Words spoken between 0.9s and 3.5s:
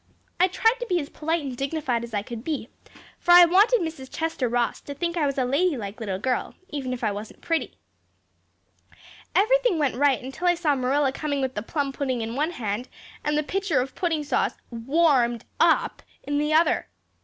as polite and dignified as I could be, for I